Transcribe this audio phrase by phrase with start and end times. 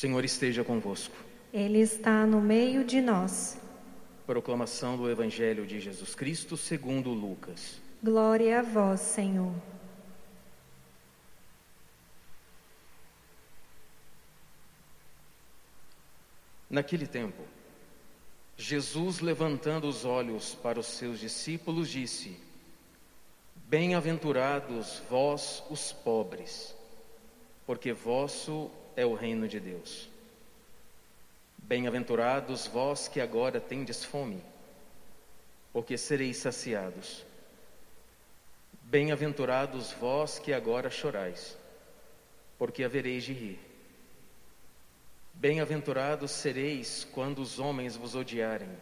[0.00, 1.14] Senhor esteja convosco.
[1.52, 3.60] Ele está no meio de nós.
[4.26, 7.78] Proclamação do Evangelho de Jesus Cristo segundo Lucas.
[8.02, 9.52] Glória a vós, Senhor.
[16.70, 17.42] Naquele tempo,
[18.56, 22.40] Jesus, levantando os olhos para os seus discípulos, disse:
[23.68, 26.74] Bem-aventurados vós, os pobres,
[27.66, 28.70] porque vosso
[29.00, 30.10] é o reino de Deus.
[31.56, 34.44] Bem-aventurados vós que agora tendes fome,
[35.72, 37.24] porque sereis saciados.
[38.82, 41.56] Bem-aventurados vós que agora chorais,
[42.58, 43.60] porque havereis de rir.
[45.32, 48.76] Bem-aventurados sereis quando os homens vos odiarem,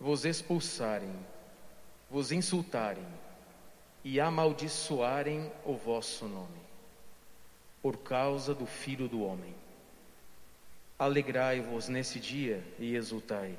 [0.00, 1.14] vos expulsarem,
[2.10, 3.06] vos insultarem
[4.02, 6.61] e amaldiçoarem o vosso nome
[7.82, 9.54] por causa do Filho do Homem.
[10.96, 13.58] Alegrai-vos nesse dia e exultai,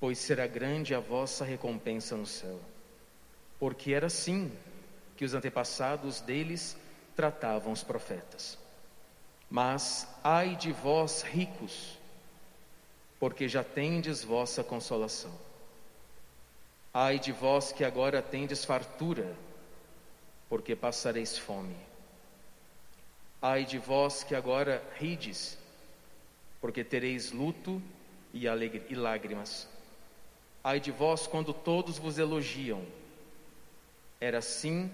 [0.00, 2.58] pois será grande a vossa recompensa no céu,
[3.60, 4.50] porque era assim
[5.16, 6.76] que os antepassados deles
[7.14, 8.58] tratavam os profetas.
[9.48, 11.96] Mas ai de vós ricos,
[13.20, 15.32] porque já tendes vossa consolação.
[16.92, 19.32] Ai de vós que agora tendes fartura,
[20.48, 21.91] porque passareis fome.
[23.42, 25.58] Ai de vós que agora rides,
[26.60, 27.82] porque tereis luto
[28.32, 29.68] e, e lágrimas.
[30.62, 32.86] Ai de vós quando todos vos elogiam.
[34.20, 34.88] Era assim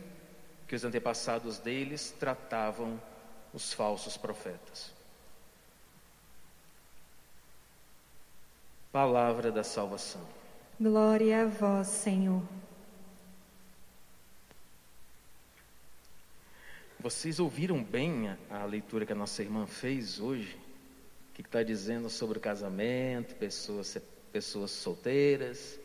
[0.66, 2.98] que os antepassados deles tratavam
[3.52, 4.92] os falsos profetas.
[8.90, 10.26] Palavra da salvação.
[10.80, 12.42] Glória a vós, Senhor.
[17.00, 20.58] Vocês ouviram bem a, a leitura que a nossa irmã fez hoje?
[21.30, 23.96] O que está dizendo sobre o casamento, pessoas,
[24.32, 25.78] pessoas solteiras?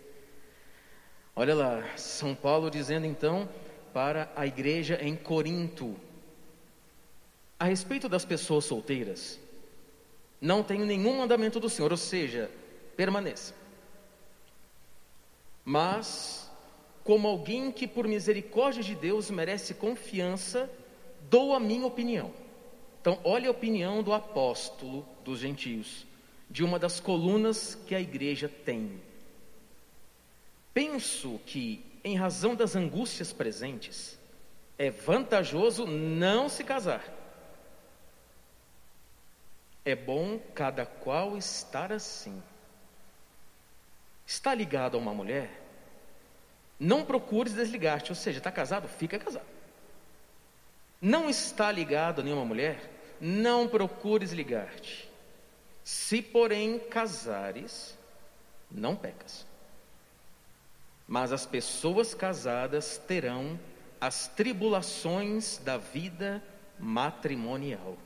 [1.36, 3.48] Olha lá, São Paulo dizendo então
[3.94, 5.96] para a igreja em Corinto.
[7.60, 9.40] A respeito das pessoas solteiras,
[10.42, 12.50] não tenho nenhum mandamento do Senhor, ou seja,
[12.98, 13.54] permaneça.
[15.64, 16.50] Mas,
[17.04, 20.68] como alguém que por misericórdia de Deus merece confiança,
[21.34, 22.32] dou a minha opinião.
[23.02, 26.06] Então, olha a opinião do apóstolo dos gentios,
[26.48, 29.02] de uma das colunas que a igreja tem.
[30.76, 34.16] Penso que, em razão das angústias presentes,
[34.78, 37.04] é vantajoso não se casar.
[39.84, 42.44] É bom cada qual estar assim.
[44.24, 45.50] Está ligado a uma mulher?
[46.80, 48.88] Não procures desligar-te, ou seja, está casado?
[48.88, 49.53] Fica casado
[51.04, 55.12] não está ligado a nenhuma mulher, não procures ligar-te.
[55.84, 57.94] Se, porém, casares,
[58.72, 59.46] não pecas.
[61.06, 63.60] Mas as pessoas casadas terão
[64.00, 66.42] as tribulações da vida
[66.80, 67.98] matrimonial.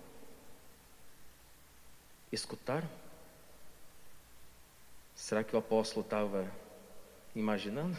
[2.31, 2.89] Escutaram?
[5.15, 6.51] Será que o apóstolo estava
[7.35, 7.97] imaginando?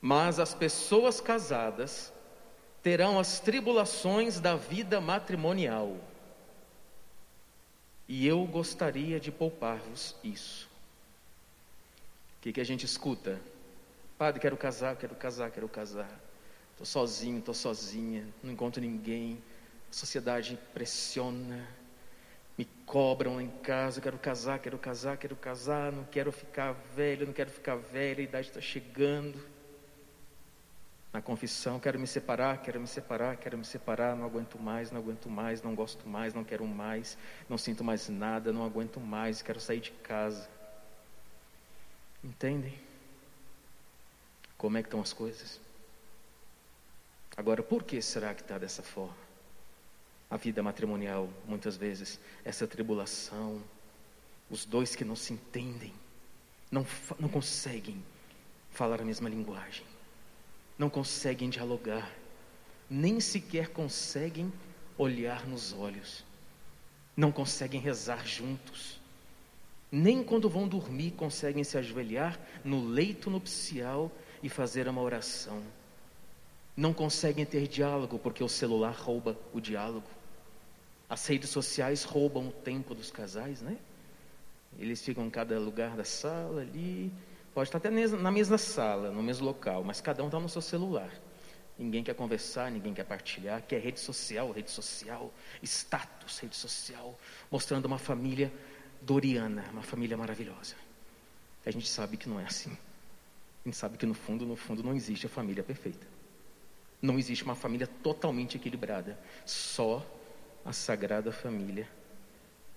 [0.00, 2.12] Mas as pessoas casadas
[2.86, 5.96] terão as tribulações da vida matrimonial.
[8.06, 10.68] E eu gostaria de poupar-vos isso.
[12.38, 13.40] O que, que a gente escuta?
[14.16, 16.08] Padre, quero casar, quero casar, quero casar.
[16.70, 19.42] Estou sozinho, estou sozinha, não encontro ninguém.
[19.90, 21.66] A sociedade pressiona,
[22.56, 27.26] me cobram lá em casa, quero casar, quero casar, quero casar, não quero ficar velho,
[27.26, 29.55] não quero ficar velha, a idade está chegando
[31.16, 35.00] na confissão: quero me separar, quero me separar, quero me separar, não aguento mais, não
[35.00, 37.16] aguento mais, não gosto mais, não quero mais,
[37.48, 40.46] não sinto mais nada, não aguento mais, quero sair de casa.
[42.22, 42.78] Entendem?
[44.58, 45.58] Como é que estão as coisas?
[47.34, 49.16] Agora, por que será que está dessa forma?
[50.28, 53.62] A vida matrimonial, muitas vezes, essa tribulação,
[54.50, 55.94] os dois que não se entendem,
[56.70, 56.86] não,
[57.18, 58.04] não conseguem
[58.70, 59.95] falar a mesma linguagem
[60.78, 62.10] não conseguem dialogar,
[62.88, 64.52] nem sequer conseguem
[64.98, 66.24] olhar nos olhos,
[67.16, 69.00] não conseguem rezar juntos,
[69.90, 74.10] nem quando vão dormir conseguem se ajoelhar no leito nupcial
[74.42, 75.62] e fazer uma oração.
[76.76, 80.06] Não conseguem ter diálogo porque o celular rouba o diálogo.
[81.08, 83.78] As redes sociais roubam o tempo dos casais, né?
[84.78, 87.10] Eles ficam em cada lugar da sala ali,
[87.56, 90.60] Pode estar até na mesma sala, no mesmo local, mas cada um está no seu
[90.60, 91.10] celular.
[91.78, 95.32] Ninguém quer conversar, ninguém quer partilhar, quer rede social, rede social,
[95.62, 97.18] status, rede social,
[97.50, 98.52] mostrando uma família
[99.00, 100.74] doriana, uma família maravilhosa.
[101.64, 102.76] A gente sabe que não é assim.
[103.64, 106.06] A gente sabe que no fundo, no fundo, não existe a família perfeita.
[107.00, 109.18] Não existe uma família totalmente equilibrada.
[109.46, 110.04] Só
[110.62, 111.88] a Sagrada Família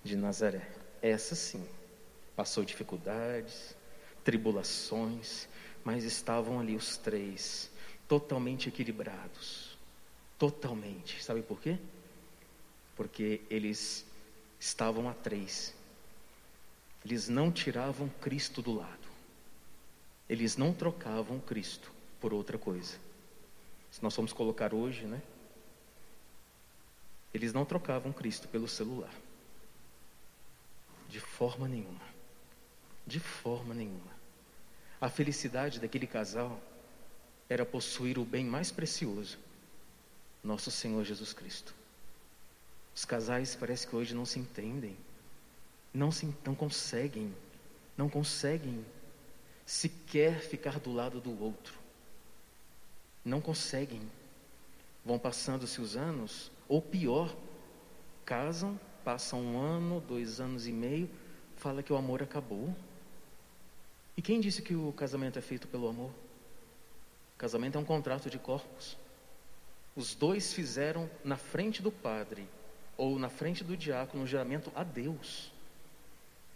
[0.02, 0.66] de Nazaré.
[1.02, 1.68] Essa sim,
[2.34, 3.78] passou dificuldades,
[4.24, 5.48] tribulações,
[5.84, 7.70] mas estavam ali os três,
[8.06, 9.76] totalmente equilibrados.
[10.38, 11.22] Totalmente.
[11.22, 11.78] Sabe por quê?
[12.96, 14.06] Porque eles
[14.58, 15.74] estavam a três.
[17.04, 19.08] Eles não tiravam Cristo do lado.
[20.28, 22.98] Eles não trocavam Cristo por outra coisa.
[23.90, 25.20] Se nós formos colocar hoje, né?
[27.34, 29.12] Eles não trocavam Cristo pelo celular.
[31.08, 32.00] De forma nenhuma.
[33.06, 34.09] De forma nenhuma.
[35.00, 36.60] A felicidade daquele casal
[37.48, 39.38] era possuir o bem mais precioso,
[40.44, 41.74] nosso Senhor Jesus Cristo.
[42.94, 44.94] Os casais parece que hoje não se entendem,
[45.94, 47.34] não se não conseguem,
[47.96, 48.84] não conseguem
[49.64, 51.74] sequer ficar do lado do outro.
[53.24, 54.02] Não conseguem.
[55.04, 57.34] Vão passando-se os anos, ou pior,
[58.24, 61.08] casam, passam um ano, dois anos e meio,
[61.56, 62.74] fala que o amor acabou.
[64.20, 66.10] E quem disse que o casamento é feito pelo amor?
[66.10, 68.94] O casamento é um contrato de corpos.
[69.96, 72.46] Os dois fizeram na frente do padre
[72.98, 75.50] ou na frente do diácono um juramento a Deus.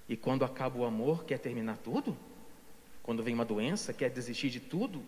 [0.06, 2.14] E quando acaba o amor, quer terminar tudo?
[3.02, 5.02] Quando vem uma doença, quer desistir de tudo?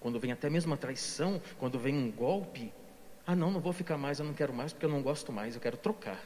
[0.00, 2.72] Quando vem até mesmo uma traição, quando vem um golpe,
[3.26, 5.54] ah não, não vou ficar mais, eu não quero mais porque eu não gosto mais,
[5.54, 6.24] eu quero trocar.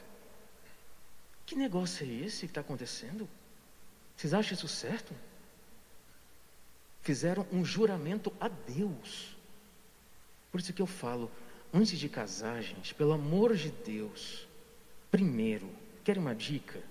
[1.45, 3.29] Que negócio é esse que está acontecendo?
[4.17, 5.13] Vocês acham isso certo?
[7.09, 9.35] Fizeram um juramento a Deus.
[10.53, 11.31] Por isso que eu falo,
[11.73, 14.47] antes de casar, gente, pelo amor de Deus,
[15.11, 15.71] primeiro,
[16.05, 16.83] quer uma dica?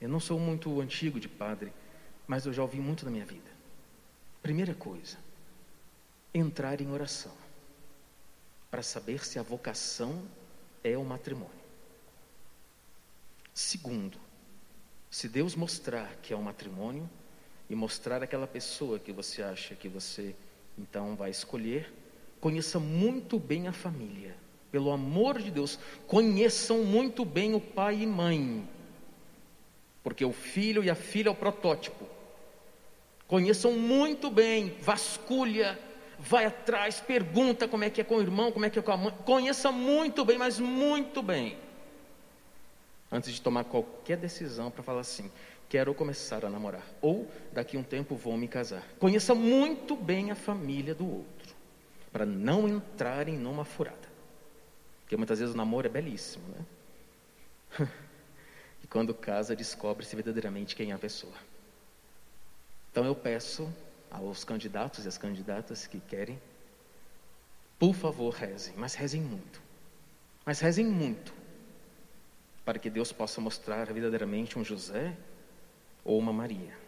[0.00, 1.72] Eu não sou muito antigo de padre,
[2.24, 3.50] mas eu já ouvi muito na minha vida.
[4.40, 5.18] Primeira coisa,
[6.32, 7.34] entrar em oração
[8.70, 10.24] para saber se a vocação
[10.84, 11.50] é o matrimônio.
[13.52, 14.20] Segundo,
[15.10, 17.10] se Deus mostrar que é um matrimônio
[17.70, 20.34] e mostrar aquela pessoa que você acha que você
[20.76, 21.90] então vai escolher,
[22.40, 24.36] conheça muito bem a família.
[24.70, 28.68] Pelo amor de Deus, conheçam muito bem o pai e mãe
[30.02, 32.06] porque o filho e a filha é o protótipo.
[33.26, 35.78] Conheçam muito bem, vasculha,
[36.18, 38.92] vai atrás, pergunta como é que é com o irmão, como é que é com
[38.92, 39.14] a mãe.
[39.24, 41.56] Conheça muito bem, mas muito bem.
[43.12, 45.30] Antes de tomar qualquer decisão para falar assim,
[45.70, 48.86] quero começar a namorar, ou daqui a um tempo vou me casar.
[48.98, 51.54] Conheça muito bem a família do outro,
[52.12, 54.10] para não entrarem numa furada.
[55.00, 56.44] Porque muitas vezes o namoro é belíssimo,
[57.78, 57.88] né?
[58.90, 61.32] quando casa, descobre-se verdadeiramente quem é a pessoa.
[62.90, 63.72] Então eu peço
[64.10, 66.42] aos candidatos e às candidatas que querem,
[67.78, 69.62] por favor, rezem, mas rezem muito.
[70.44, 71.32] Mas rezem muito,
[72.64, 75.16] para que Deus possa mostrar verdadeiramente um José
[76.04, 76.78] ou uma Maria.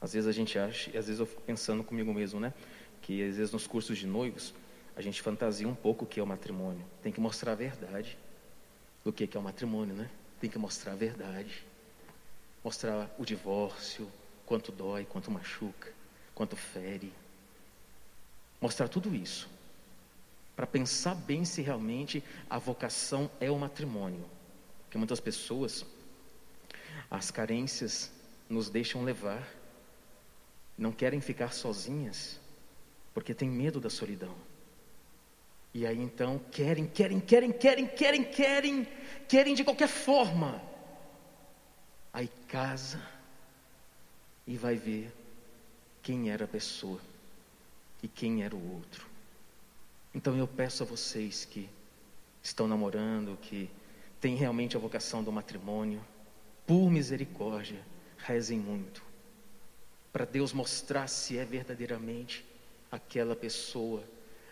[0.00, 2.54] Às vezes a gente acha, e às vezes eu fico pensando comigo mesmo, né?
[3.02, 4.54] Que às vezes nos cursos de noivos,
[4.96, 6.84] a gente fantasia um pouco o que é o matrimônio.
[7.02, 8.16] Tem que mostrar a verdade
[9.04, 10.08] do que é o matrimônio, né?
[10.40, 11.64] tem que mostrar a verdade,
[12.62, 14.10] mostrar o divórcio,
[14.46, 15.92] quanto dói, quanto machuca,
[16.34, 17.12] quanto fere,
[18.60, 19.48] mostrar tudo isso,
[20.54, 24.24] para pensar bem se realmente a vocação é o matrimônio,
[24.84, 25.84] porque muitas pessoas,
[27.10, 28.10] as carências
[28.48, 29.46] nos deixam levar,
[30.76, 32.40] não querem ficar sozinhas,
[33.14, 34.34] porque tem medo da solidão.
[35.74, 38.88] E aí então querem, querem, querem, querem, querem, querem,
[39.28, 40.62] querem de qualquer forma.
[42.12, 43.02] Aí casa
[44.46, 45.12] e vai ver
[46.02, 47.00] quem era a pessoa
[48.02, 49.06] e quem era o outro.
[50.14, 51.68] Então eu peço a vocês que
[52.42, 53.70] estão namorando, que
[54.20, 56.02] têm realmente a vocação do matrimônio,
[56.68, 57.80] por misericórdia,
[58.18, 59.02] rezem muito,
[60.12, 62.44] para Deus mostrar se é verdadeiramente
[62.92, 64.04] aquela pessoa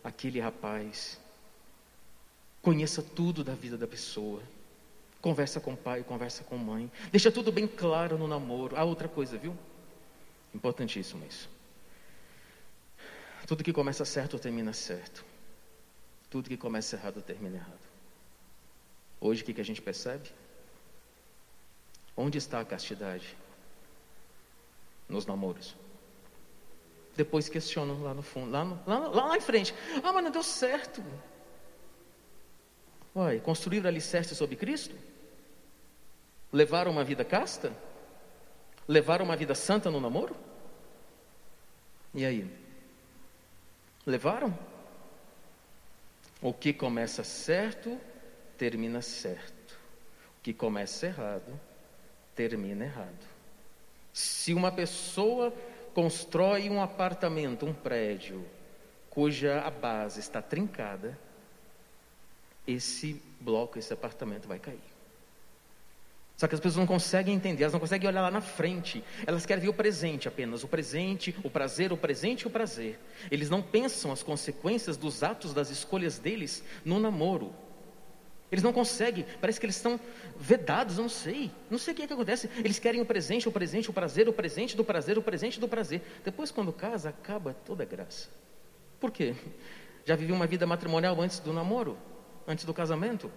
[0.07, 1.19] aquele rapaz.
[2.63, 4.41] Conheça tudo da vida da pessoa.
[5.21, 6.91] Conversa com o pai, conversa com a mãe.
[7.11, 8.77] Deixa tudo bem claro no namoro.
[8.77, 9.57] Ah, outra coisa, viu?
[10.55, 11.49] Importantíssimo isso.
[13.47, 15.25] Tudo que começa certo termina certo.
[16.31, 17.87] Tudo que começa errado termina errado.
[19.21, 20.31] Hoje o que, que a gente percebe?
[22.17, 23.37] Onde está a castidade?
[25.09, 25.77] Nos namoros.
[27.15, 29.75] Depois questionam lá no fundo, lá, no, lá, lá em frente.
[30.03, 31.03] Ah, mas não deu certo.
[33.15, 34.95] Uai, construíram alicerce sobre Cristo?
[36.53, 37.73] Levaram uma vida casta?
[38.87, 40.37] Levaram uma vida santa no namoro?
[42.15, 42.51] E aí?
[44.05, 44.57] Levaram?
[46.41, 47.99] O que começa certo,
[48.59, 49.79] termina certo.
[50.39, 51.59] O que começa errado,
[52.37, 53.27] termina errado.
[54.13, 55.53] Se uma pessoa
[55.93, 58.45] constrói um apartamento, um prédio,
[59.11, 61.19] cuja a base está trincada,
[62.67, 64.97] esse bloco, esse apartamento vai cair.
[66.37, 69.03] Só que as pessoas não conseguem entender, elas não conseguem olhar lá na frente.
[69.27, 73.01] Elas querem ver o presente apenas, o presente, o prazer, o presente e o prazer.
[73.31, 77.55] Eles não pensam as consequências dos atos, das escolhas deles no namoro.
[78.51, 79.99] Eles não conseguem, parece que eles estão
[80.39, 81.51] vedados, não sei.
[81.69, 82.49] Não sei o que, é que acontece.
[82.59, 85.67] Eles querem o presente, o presente, o prazer, o presente do prazer, o presente do
[85.67, 86.01] prazer.
[86.25, 88.29] Depois, quando casa, acaba toda a graça.
[89.01, 89.35] Por quê?
[90.05, 91.99] Já viviam uma vida matrimonial antes do namoro,
[92.47, 93.31] antes do casamento,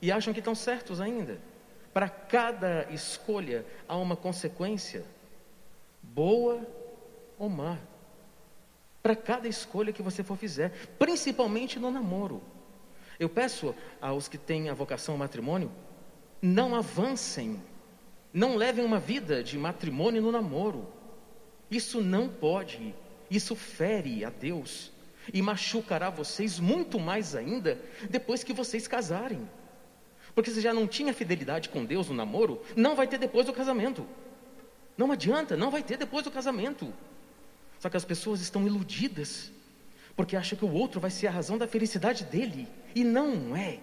[0.00, 1.38] e acham que estão certos ainda.
[1.92, 5.04] Para cada escolha há uma consequência,
[6.02, 6.66] boa
[7.38, 7.78] ou má.
[9.02, 12.42] Para cada escolha que você for fizer, principalmente no namoro.
[13.18, 15.70] Eu peço aos que têm a vocação ao matrimônio,
[16.40, 17.62] não avancem,
[18.32, 20.86] não levem uma vida de matrimônio no namoro.
[21.70, 22.94] Isso não pode,
[23.30, 24.92] isso fere a Deus
[25.32, 27.78] e machucará vocês muito mais ainda
[28.10, 29.48] depois que vocês casarem.
[30.34, 33.52] Porque se já não tinha fidelidade com Deus no namoro, não vai ter depois do
[33.52, 34.06] casamento.
[34.96, 36.92] Não adianta, não vai ter depois do casamento.
[37.78, 39.52] Só que as pessoas estão iludidas,
[40.16, 42.68] porque acham que o outro vai ser a razão da felicidade dele.
[42.94, 43.78] E não é.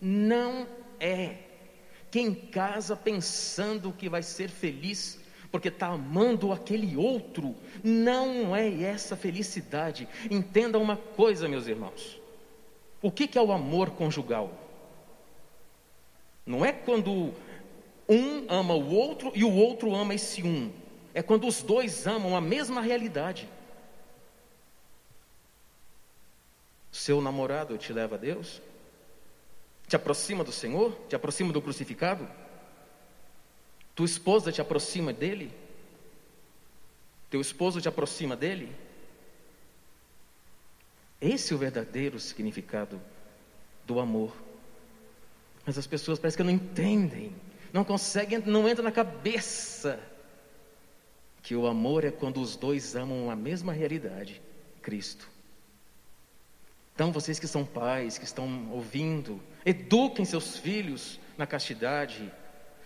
[0.00, 0.66] Não
[0.98, 1.36] é.
[2.10, 5.20] Quem casa pensando que vai ser feliz
[5.52, 10.08] porque está amando aquele outro, não é essa felicidade.
[10.30, 12.18] Entenda uma coisa, meus irmãos:
[13.02, 14.50] o que, que é o amor conjugal?
[16.44, 17.34] Não é quando
[18.08, 20.72] um ama o outro e o outro ama esse um.
[21.14, 23.48] É quando os dois amam a mesma realidade.
[26.92, 28.60] Seu namorado te leva a Deus?
[29.88, 30.94] Te aproxima do Senhor?
[31.08, 32.28] Te aproxima do crucificado?
[33.94, 35.50] Tua esposa te aproxima dele?
[37.30, 38.70] Teu esposo te aproxima dele?
[41.18, 43.00] Esse é o verdadeiro significado
[43.86, 44.36] do amor.
[45.64, 47.34] Mas as pessoas parecem que não entendem,
[47.72, 49.98] não conseguem, não entra na cabeça
[51.42, 54.42] que o amor é quando os dois amam a mesma realidade,
[54.82, 55.31] Cristo.
[56.94, 62.30] Então, vocês que são pais, que estão ouvindo, eduquem seus filhos na castidade.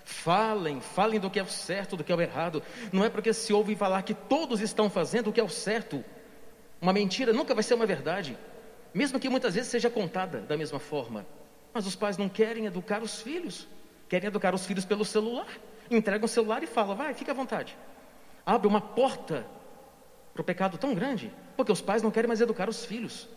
[0.04, 2.62] Falem, falem do que é o certo, do que é o errado.
[2.92, 6.04] Não é porque se ouve falar que todos estão fazendo o que é o certo.
[6.80, 8.38] Uma mentira nunca vai ser uma verdade,
[8.94, 11.26] mesmo que muitas vezes seja contada da mesma forma.
[11.74, 13.66] Mas os pais não querem educar os filhos,
[14.08, 15.48] querem educar os filhos pelo celular.
[15.90, 17.76] Entregam o celular e falam, vai, fica à vontade.
[18.44, 19.46] Abre uma porta
[20.32, 23.28] para o pecado tão grande, porque os pais não querem mais educar os filhos.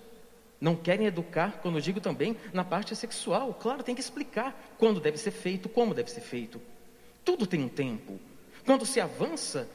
[0.60, 3.54] Não querem educar, quando eu digo também, na parte sexual.
[3.54, 6.62] Claro, tem que explicar quando deve ser feito, como deve ser feito.
[7.24, 8.20] Tudo tem um tempo.
[8.66, 9.70] Quando se avança,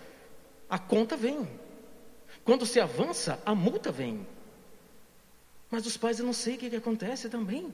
[0.69, 1.49] a conta vem.
[2.45, 4.27] Quando se avança, a multa vem.
[5.71, 7.73] Mas os pais, eu não sei o que, que acontece também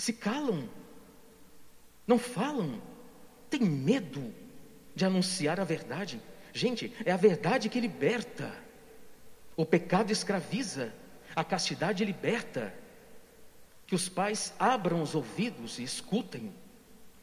[0.00, 0.66] se calam,
[2.06, 2.80] não falam,
[3.50, 4.32] têm medo
[4.94, 6.20] de anunciar a verdade.
[6.54, 8.50] Gente, é a verdade que liberta.
[9.54, 10.90] O pecado escraviza,
[11.34, 12.72] a castidade liberta.
[13.86, 16.52] Que os pais abram os ouvidos e escutem.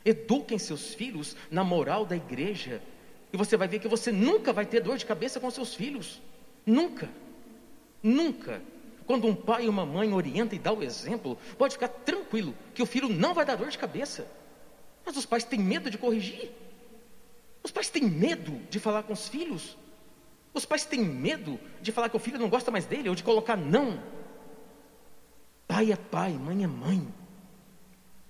[0.04, 2.82] Eduquem seus filhos na moral da igreja.
[3.32, 6.22] E você vai ver que você nunca vai ter dor de cabeça com seus filhos.
[6.66, 7.10] Nunca.
[8.02, 8.62] Nunca.
[9.06, 12.84] Quando um pai e uma mãe orienta e dá o exemplo, pode ficar tranquilo que
[12.84, 14.28] o filho não vai dar dor de cabeça.
[15.06, 16.52] Mas os pais têm medo de corrigir.
[17.64, 19.78] Os pais têm medo de falar com os filhos.
[20.58, 23.24] Os pais têm medo de falar que o filho não gosta mais dele ou de
[23.24, 24.02] colocar não.
[25.68, 27.08] Pai é pai, mãe é mãe.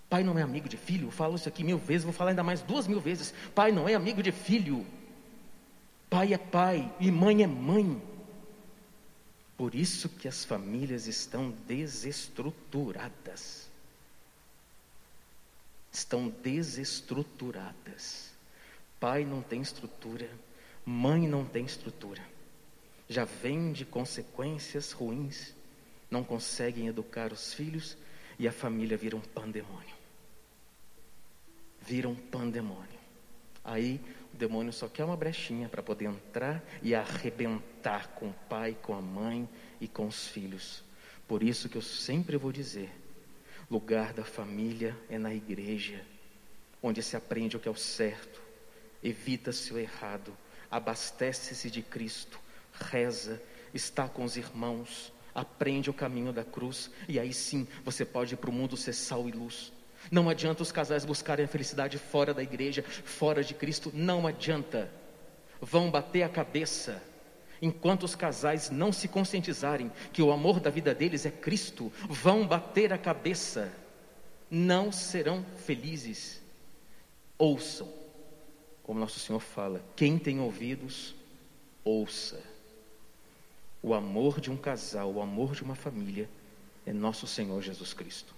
[0.10, 1.08] Pai não é amigo de filho.
[1.08, 3.34] Eu falo isso aqui mil vezes, vou falar ainda mais duas mil vezes.
[3.56, 4.86] Pai não é amigo de filho.
[6.10, 8.02] Pai é pai e mãe é mãe.
[9.56, 13.70] Por isso que as famílias estão desestruturadas.
[15.94, 18.34] Estão desestruturadas.
[19.00, 20.30] Pai não tem estrutura,
[20.90, 22.22] mãe não tem estrutura.
[23.10, 25.54] Já vem de consequências ruins,
[26.10, 27.98] não conseguem educar os filhos
[28.40, 29.96] e a família vira um pandemônio.
[31.82, 32.98] Vira um pandemônio.
[33.66, 34.00] Aí
[34.34, 38.94] o demônio só quer uma brechinha para poder entrar e arrebentar com o pai, com
[38.94, 39.48] a mãe
[39.82, 40.84] e com os filhos.
[41.28, 42.90] Por isso que eu sempre vou dizer:
[43.70, 46.02] lugar da família é na igreja,
[46.82, 48.42] onde se aprende o que é o certo,
[49.04, 50.34] evita-se o errado,
[50.70, 52.40] abastece-se de Cristo,
[52.74, 53.42] reza,
[53.74, 58.38] está com os irmãos, aprende o caminho da cruz, e aí sim você pode ir
[58.38, 59.72] para o mundo ser sal e luz.
[60.12, 64.92] Não adianta os casais buscarem a felicidade fora da igreja, fora de Cristo, não adianta.
[65.60, 67.02] Vão bater a cabeça.
[67.62, 72.48] Enquanto os casais não se conscientizarem que o amor da vida deles é Cristo, vão
[72.48, 73.72] bater a cabeça.
[74.50, 76.42] Não serão felizes.
[77.38, 77.92] Ouçam,
[78.88, 81.14] como nosso Senhor fala: quem tem ouvidos,
[81.84, 82.42] ouça.
[83.84, 86.28] O amor de um casal, o amor de uma família
[86.86, 88.34] é nosso Senhor Jesus Cristo.